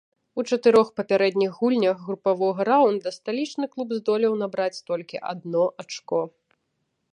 У 0.41 0.43
чатырох 0.55 0.87
папярэдніх 0.99 1.51
гульнях 1.63 1.97
групавога 2.07 2.61
раўнда 2.71 3.13
сталічны 3.19 3.65
клуб 3.75 3.89
здолеў 3.99 4.33
набраць 4.43 4.83
толькі 4.91 5.23
адно 5.33 5.63
ачко. 5.85 6.21